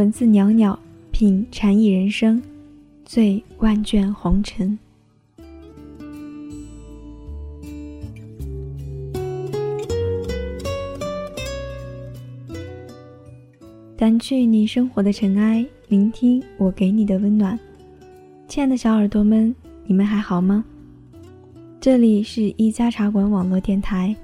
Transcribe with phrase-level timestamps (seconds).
[0.00, 0.78] 文字袅袅
[1.10, 2.42] 品禅意人生，
[3.04, 4.78] 醉万卷红尘。
[13.98, 17.60] 掸去你生活的尘埃，聆听我给你的温暖。
[18.48, 19.54] 亲爱的小耳朵们，
[19.84, 20.64] 你们还好吗？
[21.78, 24.16] 这里是一家茶馆网络电台，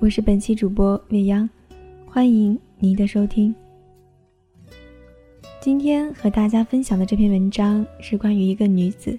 [0.00, 1.48] 我是本期主播未央，
[2.04, 3.54] 欢迎您的收听。
[5.60, 9.16] 今天和大家分享的这篇文章是关于一个女子，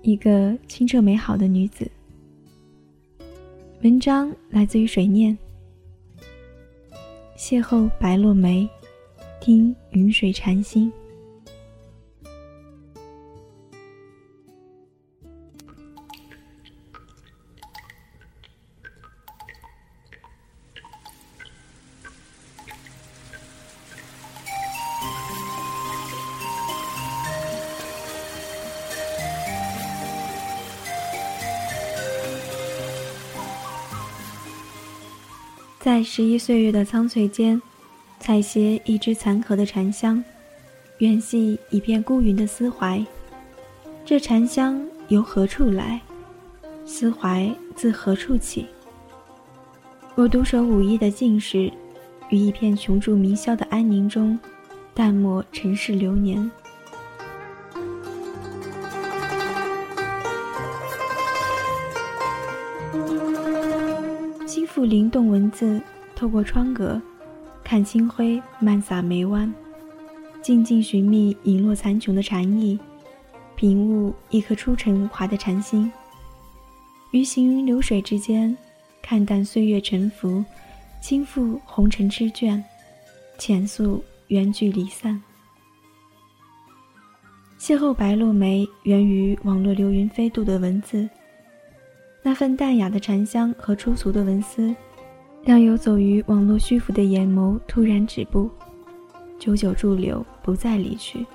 [0.00, 1.86] 一个清澈美好的女子。
[3.82, 5.36] 文章来自于水念。
[7.36, 8.66] 邂逅白落梅，
[9.38, 10.90] 听云水禅心。
[35.82, 37.60] 在十一岁月的苍翠间，
[38.20, 40.22] 采撷一支残荷的禅香，
[40.98, 43.04] 远系一片孤云的思怀。
[44.04, 46.00] 这禅香由何处来？
[46.84, 48.64] 思怀自何处起？
[50.14, 51.68] 我独守午夜的静室，
[52.30, 54.38] 于一片琼柱明宵的安宁中，
[54.94, 56.48] 淡漠尘世流年。
[64.74, 65.78] 复灵动文字，
[66.16, 66.98] 透过窗格，
[67.62, 69.52] 看清辉漫洒眉弯，
[70.40, 72.80] 静静寻觅隐落残琼的禅意，
[73.54, 75.92] 品悟一颗出尘无华的禅心。
[77.10, 78.56] 于行云流水之间，
[79.02, 80.42] 看淡岁月沉浮，
[81.02, 82.58] 轻负红尘痴眷，
[83.36, 85.22] 浅诉缘聚离散。
[87.60, 91.06] 邂逅白落梅，源于网络流云飞渡的文字。
[92.22, 94.74] 那份淡雅的禅香和粗俗的文思，
[95.42, 98.48] 让游走于网络虚浮的眼眸突然止步，
[99.40, 101.26] 久久驻留，不再离去。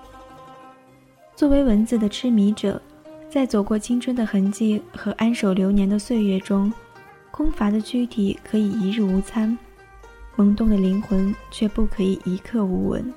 [1.35, 2.81] 作为文字的痴迷者，
[3.29, 6.71] 在走过青春的痕迹和安守流年的岁月中，
[7.31, 9.57] 空乏的躯体可以一日无餐，
[10.37, 13.13] 萌动的灵魂却不可以一刻无闻。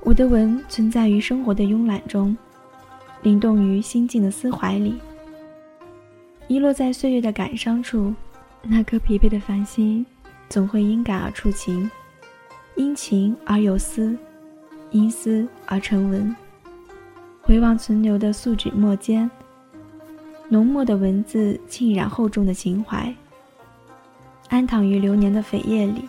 [0.00, 2.34] 我的文存在于生活的慵懒中，
[3.22, 4.94] 灵动于心境的思怀里。
[6.46, 8.14] 遗落在岁月的感伤处，
[8.62, 10.04] 那颗疲惫的繁星，
[10.48, 11.90] 总会因感而触情，
[12.76, 14.16] 因情而有思，
[14.90, 16.34] 因思而成文。
[17.40, 19.30] 回望存留的素纸墨间，
[20.48, 23.14] 浓墨的文字浸染厚重的情怀，
[24.48, 26.08] 安躺于流年的扉页里，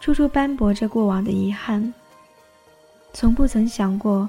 [0.00, 1.94] 处处斑驳着过往的遗憾。
[3.12, 4.28] 从不曾想过，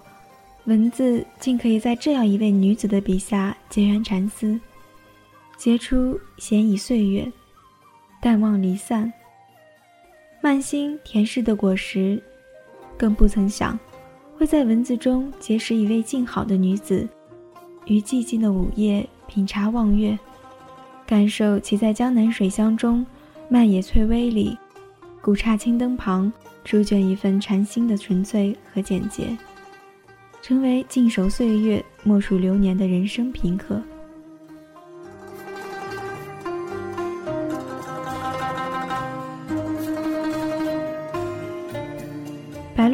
[0.66, 4.59] 文字竟可以在这样一位女子的笔下结缘禅思。
[5.59, 7.30] 结出闲倚岁月，
[8.22, 9.12] 淡忘离散。
[10.40, 12.24] 慢心甜食的果实，
[12.97, 13.78] 更不曾想，
[14.38, 17.06] 会在文字中结识一位静好的女子，
[17.88, 20.18] 于寂静的午夜品茶望月，
[21.06, 23.06] 感受其在江南水乡中，
[23.50, 24.58] 漫野翠微里，
[25.22, 26.31] 古刹青灯旁，
[26.64, 29.38] 书卷一份禅心的纯粹和简洁，
[30.41, 33.81] 成为静守岁月、默数流年的人生平刻。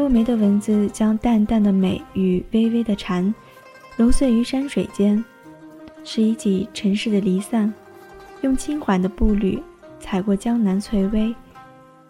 [0.05, 3.33] 白落梅的文字将淡淡的美与微微的禅
[3.97, 5.23] 揉碎于山水间，
[6.03, 7.73] 拾一起尘世的离散，
[8.41, 9.59] 用轻缓的步履
[9.99, 11.33] 踩过江南翠微，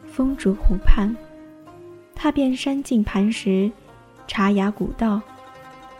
[0.06, 1.16] 风竹湖畔，
[2.13, 3.71] 踏遍山径磐石，
[4.27, 5.21] 茶崖古道，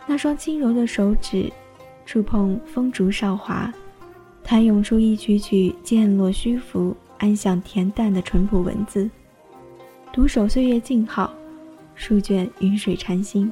[0.06, 1.50] 那双轻柔的手指
[2.04, 3.72] 触碰风竹韶华，
[4.44, 9.08] 弹涌出一曲曲渐落虚浮、安详恬淡的淳朴文字，
[10.12, 11.32] 独守岁月静好。
[11.96, 13.50] 书卷云水禅心。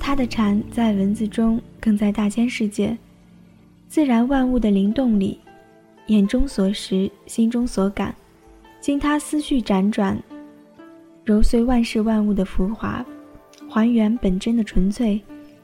[0.00, 2.98] 他的禅在文字中，更在大千世界、
[3.88, 5.38] 自然万物的灵动里，
[6.08, 8.14] 眼中所识，心中所感，
[8.78, 10.22] 经他思绪辗转。
[11.24, 13.04] 揉碎万事万物的浮华，
[13.68, 15.20] 还原本真的纯粹，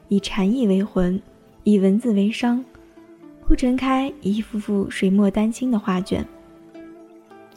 [0.07, 1.21] 以禅意为魂，
[1.63, 2.63] 以文字为商，
[3.41, 6.25] 铺陈开一幅幅水墨丹青的画卷，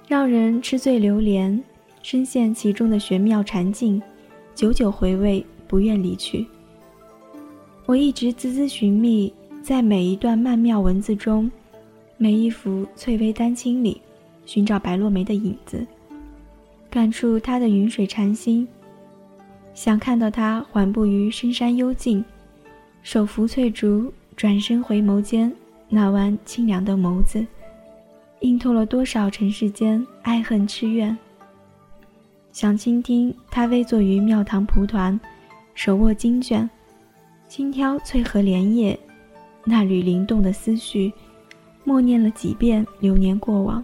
[0.09, 1.63] 让人吃醉流连，
[2.03, 4.03] 深陷其中的玄妙禅境，
[4.53, 6.45] 久久回味，不愿离去。
[7.87, 9.33] 我一直孜孜寻觅，
[9.63, 11.49] 在每一段曼妙文字中，
[12.17, 14.01] 每一幅翠微丹青里，
[14.45, 15.87] 寻找白落梅的影子，
[16.93, 18.69] 感触他的云水禅心，
[19.73, 22.23] 想看到他缓步于深山幽静，
[23.03, 25.51] 手扶翠竹，转身回眸间
[25.89, 27.47] 那弯清凉的眸子。
[28.41, 31.17] 映透了多少尘世间爱恨痴怨。
[32.53, 35.19] 想倾听他微坐于庙堂蒲团，
[35.75, 36.69] 手握经卷，
[37.49, 39.01] 轻挑翠荷莲叶，
[39.65, 41.11] 那缕灵动的思绪，
[41.85, 43.83] 默念了几遍流年过往。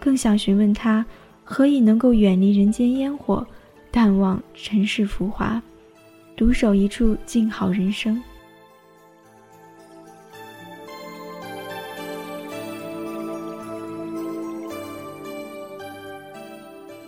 [0.00, 1.06] 更想询问他，
[1.50, 3.44] 何以能够远离人间烟火，
[3.90, 5.60] 淡忘尘世浮华，
[6.36, 8.22] 独守一处静好人生。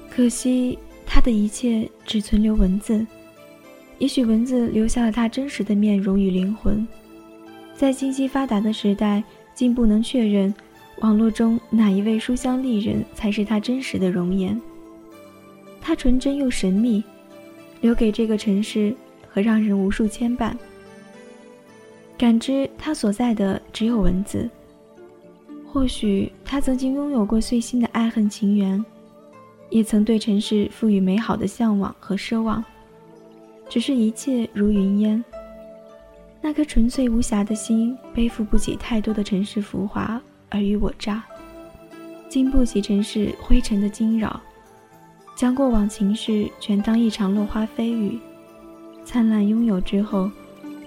[0.09, 3.07] 可惜，他的一切只存留文字。
[3.99, 6.89] 也许文字留下了他真实的面容与灵魂。
[7.75, 9.23] 在信息发达的时代，
[9.55, 10.53] 竟不能确认
[11.00, 14.58] 网络中哪一位书香丽人才是他真实的容颜。
[15.81, 17.02] 他纯真又神秘，
[17.81, 18.94] 留给这个城市
[19.29, 20.55] 和让人无数牵绊。
[22.19, 24.49] 感知他所在的只有文字。
[25.67, 28.85] 或许他曾经拥有过碎心的爱恨情缘。
[29.70, 32.62] 也曾对尘世赋予美好的向往和奢望，
[33.69, 35.25] 只是一切如云烟。
[36.41, 40.20] 那颗纯粹无瑕的心，背负不起太多的尘世浮华
[40.50, 41.23] 尔虞我诈，
[42.29, 44.41] 经不起尘世灰尘的惊扰，
[45.37, 48.19] 将过往情事全当一场落花飞雨，
[49.05, 50.31] 灿烂拥有之后，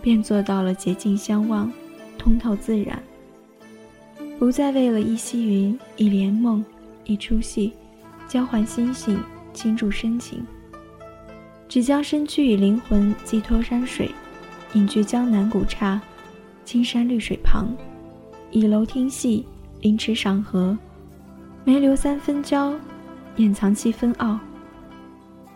[0.01, 1.71] 便做到了洁净相望，
[2.17, 3.01] 通透自然，
[4.37, 6.63] 不再为了一袭云、一帘梦、
[7.05, 7.73] 一出戏。
[8.25, 9.19] 交换心性，
[9.53, 10.43] 倾注深情，
[11.67, 14.09] 只将身躯与灵魂寄托山水，
[14.73, 16.01] 隐居江南古刹，
[16.65, 17.67] 青山绿水旁，
[18.49, 19.45] 倚楼听戏，
[19.83, 20.77] 凌迟赏荷，
[21.65, 22.73] 眉留三分娇，
[23.35, 24.39] 眼藏七分傲。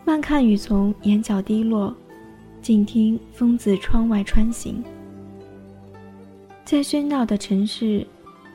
[0.04, 1.96] 慢看雨从眼角滴落，
[2.60, 4.84] 静听风自窗外穿行。
[6.62, 8.06] 在喧闹的城市，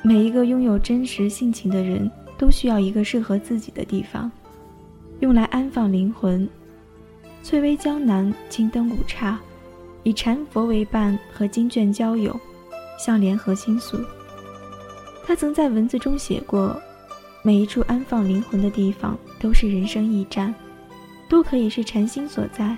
[0.03, 2.09] 每一个拥有真实性情的人。
[2.35, 4.29] 都需要一个适合自己的地方，
[5.21, 6.49] 用来安放灵魂。
[7.41, 9.39] 翠微江南，青灯古刹，
[10.01, 12.37] 以禅佛为伴和经卷交友，
[12.99, 13.97] 向莲河倾诉。
[15.25, 16.79] 他曾在文字中写过：
[17.41, 20.53] 每一处安放灵魂的地方，都是人生驿站，
[21.29, 22.77] 都可以是禅心所在。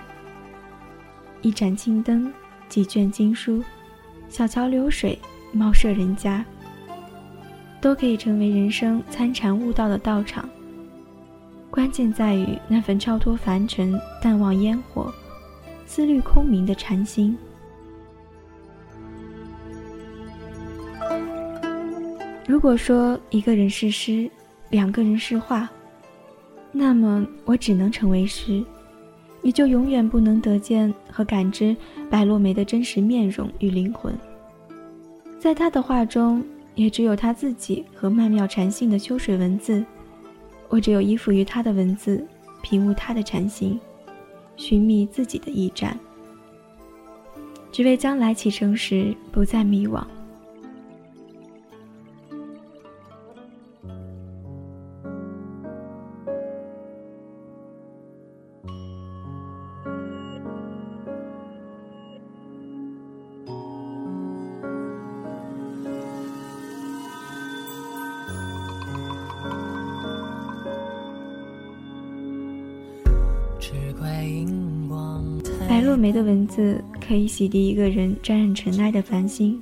[1.41, 2.31] 一盏青灯，
[2.69, 3.63] 几卷经书，
[4.29, 5.17] 小桥流水，
[5.51, 6.45] 茅舍人家。
[7.81, 10.49] 都可以成为人生参禅悟道的道场。
[11.69, 15.13] 关键在于那份超脱凡尘、淡忘烟火、
[15.85, 17.37] 思虑空明的禅心。
[22.47, 24.29] 如果说一个人是诗，
[24.69, 25.69] 两个人是画，
[26.71, 28.63] 那么我只能成为诗，
[29.41, 31.75] 你就永远不能得见和感知
[32.09, 34.17] 白落梅的真实面容与灵魂。
[35.39, 36.43] 在她的画中。
[36.75, 39.81] 也只有他自己和曼妙禅性的秋水文字，
[40.67, 42.21] 我只有依附于他的文字，
[42.61, 43.79] 品悟他的禅心，
[44.57, 45.97] 寻觅自己的驿站，
[47.71, 50.05] 只为将来启程时不再迷惘。
[76.55, 79.61] 字可以洗涤一个人沾染尘埃的繁星，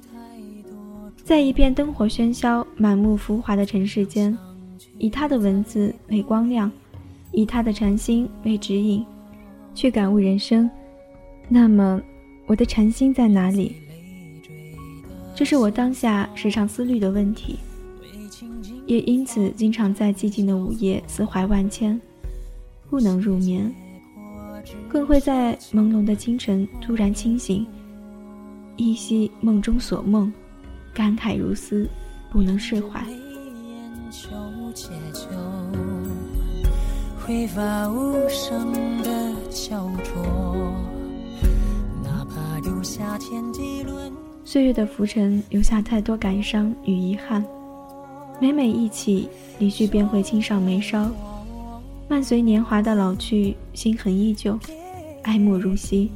[1.23, 4.37] 在一片灯火喧嚣、满目浮华的尘世间，
[4.99, 6.71] 以他的文字为光亮，
[7.31, 9.03] 以他的禅心为指引，
[9.73, 10.69] 去感悟人生。
[11.49, 11.99] 那么，
[12.45, 13.75] 我的禅心在哪里？
[15.33, 17.57] 这是我当下时常思虑的问题，
[18.85, 21.99] 也因此经常在寂静的午夜思怀万千，
[22.87, 23.73] 不能入眠。
[24.89, 27.65] 更会在朦胧的清晨突然清醒，
[28.77, 30.31] 依稀梦中所梦，
[30.93, 31.87] 感慨如斯，
[32.31, 33.03] 不能释怀。
[44.45, 47.43] 岁月的浮沉留下太多感伤与遗憾，
[48.39, 49.27] 每每忆起
[49.57, 51.09] 离去，便会轻上眉梢。
[52.07, 54.57] 伴随年华的老去，心痕依旧，
[55.23, 56.11] 爱慕如昔。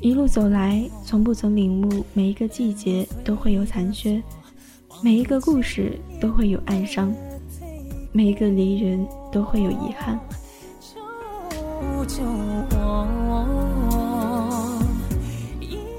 [0.00, 4.22] 一路走来，从不曾领悟，每一个季节都会有残缺，
[5.02, 7.14] 每一个故事都会有暗伤，
[8.12, 10.18] 每一个离人都会有遗憾。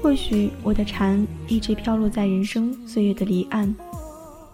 [0.02, 3.74] 或许我的蝉一直飘落在人生岁月的离岸，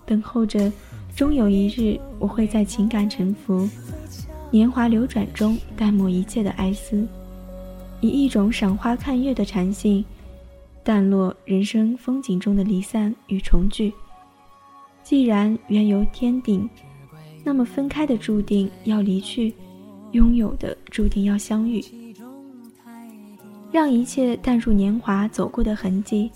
[0.07, 0.71] 等候着，
[1.19, 3.69] 终有一日我会在情感沉浮、
[4.53, 7.05] 年华流转中淡漠一切的哀思，
[8.01, 10.05] 以一种赏花看月的禅性，
[10.85, 13.93] 淡落人生风景中的离散与重聚。
[15.03, 16.71] 既然缘由天定，
[17.43, 19.53] 那么分开的注定要离去，
[20.13, 21.85] 拥有的注定要相遇。
[23.73, 26.31] 让一切淡入年华走过的痕迹，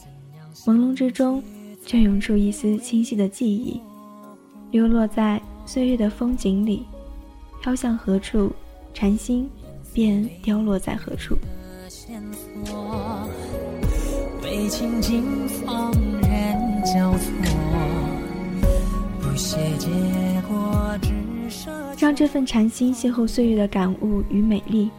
[0.67, 1.41] 朦胧之中，
[1.87, 3.81] 却涌出一丝清晰的记忆，
[4.73, 6.87] 流落在岁月的风景里，
[7.61, 8.51] 飘向何处，
[8.95, 9.47] 禅心
[9.93, 11.37] 便凋落在何处。
[21.99, 24.91] 让这份禅心邂逅岁月的感悟与美丽。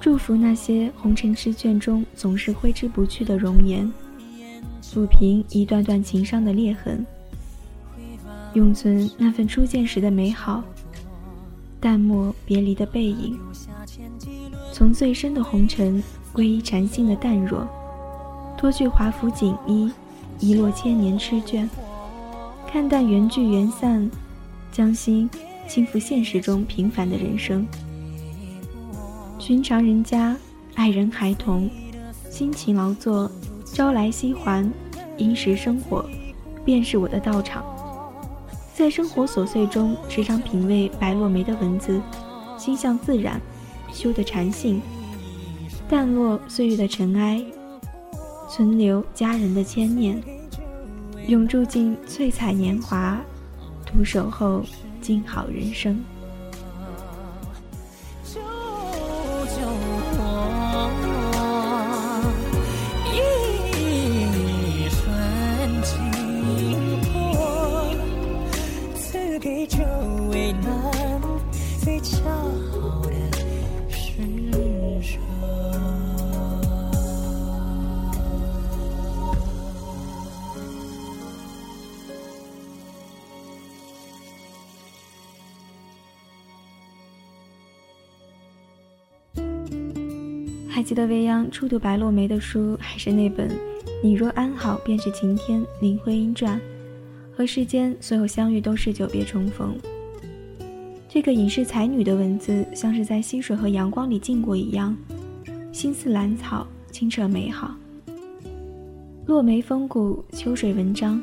[0.00, 3.92] 祝福那些红尘诗卷中总是挥之不去的容颜，
[4.80, 7.04] 抚平一段段情伤的裂痕，
[8.54, 10.62] 永存那份初见时的美好，
[11.80, 13.38] 淡漠别离的背影。
[14.72, 17.66] 从最深的红尘归依禅心的淡若，
[18.56, 19.90] 脱去华服锦衣，
[20.38, 21.68] 遗落千年痴眷，
[22.66, 24.10] 看淡缘聚缘散，
[24.70, 25.28] 将心
[25.66, 27.66] 轻抚现实中平凡的人生。
[29.38, 30.36] 寻常人家，
[30.74, 31.70] 爱人孩童，
[32.30, 33.30] 辛勤劳作，
[33.64, 34.70] 朝来夕还，
[35.16, 36.04] 殷实生活，
[36.64, 37.64] 便是我的道场。
[38.82, 42.02] 在生活琐碎中，时常品味白落梅的文字，
[42.58, 43.40] 心向自然，
[43.92, 44.82] 修得禅性，
[45.88, 47.40] 淡落岁月的尘埃，
[48.50, 50.20] 存留家人的牵念，
[51.28, 53.20] 永驻进翠彩年华，
[53.86, 54.64] 独守候
[55.00, 56.02] 静好人生。
[90.92, 93.48] 记得未央初读白落梅的书，还是那本
[94.02, 96.60] 《你若安好，便是晴天》林徽因传，
[97.34, 99.74] 和世间所有相遇都是久别重逢。
[101.08, 104.94] 这个隐士才女的文字，像是在溪水和阳光里浸过一样，
[105.72, 107.74] 心似兰草，清澈美好。
[109.24, 111.18] 落梅风骨，秋水文章。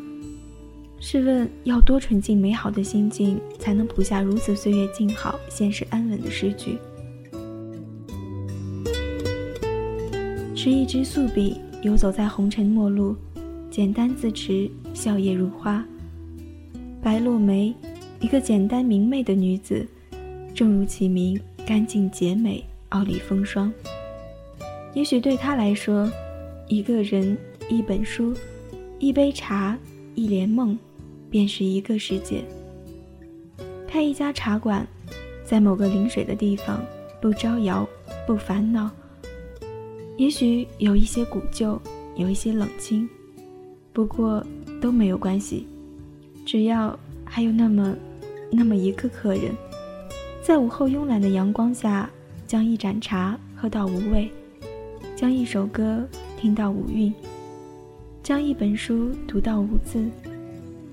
[1.00, 6.80] 试问，要多纯净美好的心境，才能谱下如此岁月静好、现实安稳的诗句？
[10.62, 13.16] 持一支素笔，游走在红尘陌路，
[13.72, 15.82] 简单自持，笑靥如花。
[17.02, 17.74] 白落梅，
[18.20, 19.88] 一个简单明媚的女子，
[20.54, 23.72] 正如其名，干净洁美，傲立风霜。
[24.94, 26.12] 也许对她来说，
[26.68, 27.38] 一个人、
[27.70, 28.36] 一本书、
[29.00, 29.78] 一杯茶、
[30.14, 30.78] 一帘梦，
[31.30, 32.44] 便是一个世界。
[33.88, 34.86] 开一家茶馆，
[35.46, 36.84] 在某个临水的地方，
[37.22, 37.88] 不招摇，
[38.28, 38.92] 不烦恼。
[40.20, 41.82] 也许有一些古旧，
[42.18, 43.08] 有一些冷清，
[43.94, 44.46] 不过
[44.82, 45.66] 都没有关系，
[46.46, 47.96] 只要还有那么
[48.52, 49.56] 那么一个客人，
[50.44, 52.10] 在午后慵懒的阳光下，
[52.46, 54.30] 将一盏茶喝到无味，
[55.16, 56.06] 将一首歌
[56.38, 57.14] 听到无韵，
[58.22, 60.04] 将一本书读到无字，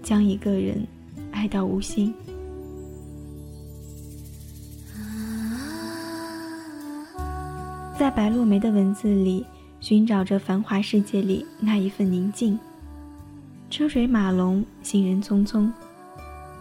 [0.05, 0.87] 将一个人
[1.33, 2.15] 爱到无心。
[7.99, 9.47] 在白落梅的文字里，
[9.81, 12.59] 寻找着繁华世界里那一份宁静。
[13.71, 15.73] 车水马龙，行人匆匆，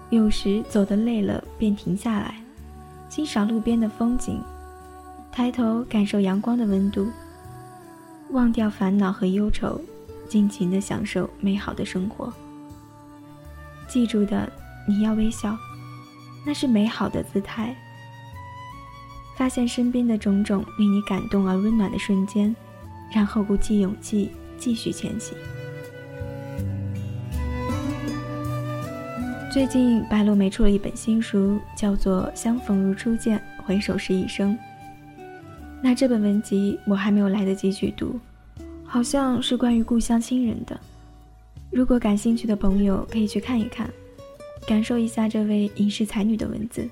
[0.09, 2.35] 有时走得累了，便停下来，
[3.09, 4.41] 欣赏路边的风景，
[5.29, 7.05] 抬头感受阳光的温度，
[8.29, 9.81] 忘掉烦恼和忧愁，
[10.29, 12.31] 尽情地享受美好的生活。
[13.89, 14.49] 记住的，
[14.87, 15.57] 你要微笑，
[16.45, 17.75] 那是美好的姿态。
[19.37, 22.55] 发现身边的种种令你感动而温暖的瞬间，
[23.13, 25.37] 然后鼓起勇气继续前行。
[29.51, 34.53] 最近白落梅出了一本新书，叫做《相逢如初见，回首是一生》。
[35.81, 38.19] 那这本文集我还没有来得及去读，
[38.83, 40.79] 好像是关于故乡亲人的。
[41.71, 43.89] 如果感兴趣的朋友可以去看一看，
[44.67, 46.89] 感受一下这位隐士才女的文字。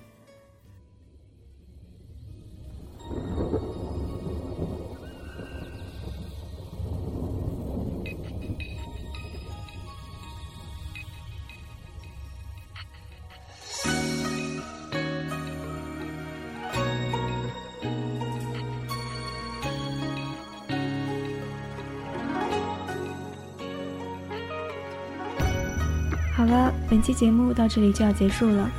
[26.43, 28.69] 好了，本期节目到这里就要结束了。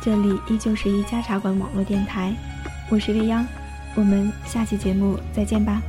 [0.00, 2.32] 这里依旧是一家茶馆网络电台，
[2.88, 3.44] 我是未央，
[3.96, 5.82] 我们下期节目再见吧。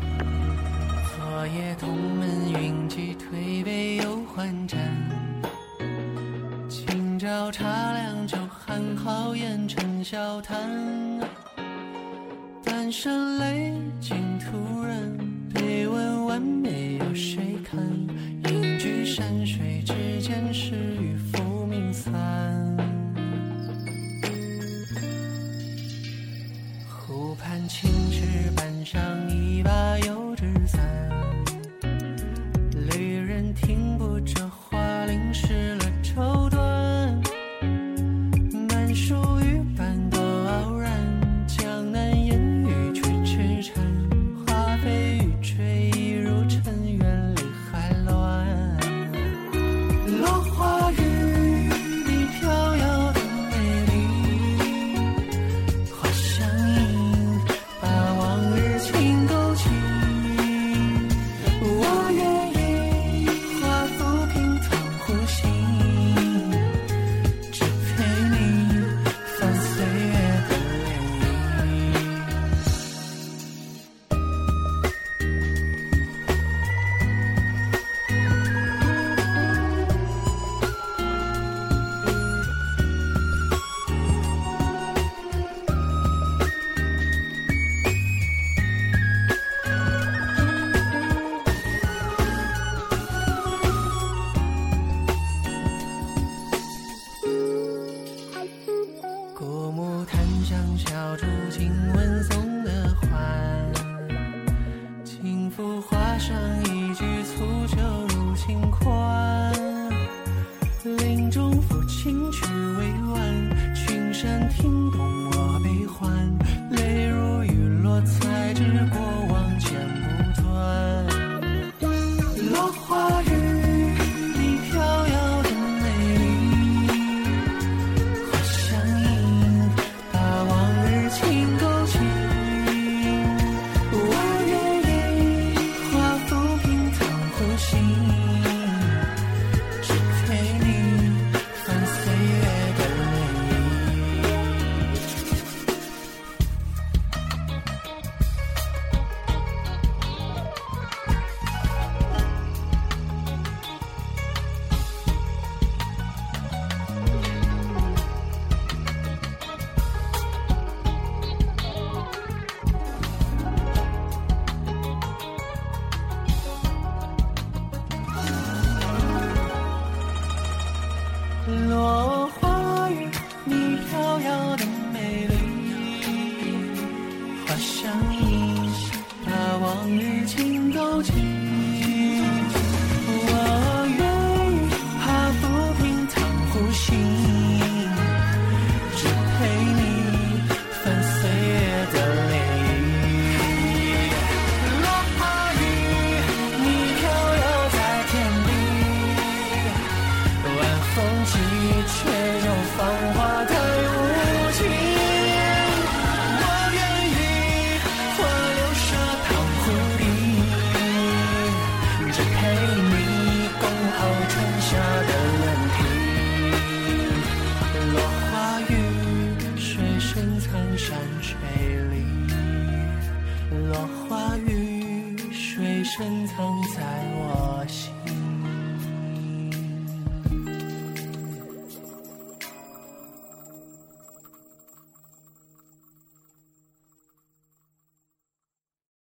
[201.91, 202.07] 却
[202.45, 203.38] 又繁华